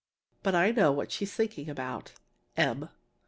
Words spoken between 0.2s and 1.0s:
But I know